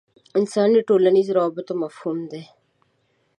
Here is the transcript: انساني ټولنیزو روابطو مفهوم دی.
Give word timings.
انساني 0.39 0.79
ټولنیزو 0.87 1.35
روابطو 1.37 1.73
مفهوم 1.83 2.17
دی. 2.31 2.43